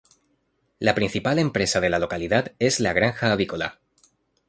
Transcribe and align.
La 0.79 0.95
principal 0.95 1.37
empresa 1.37 1.79
de 1.79 1.91
la 1.91 1.99
localidad 1.99 2.53
es 2.57 2.79
la 2.79 2.91
granja 2.91 3.31
avícola. 3.31 3.79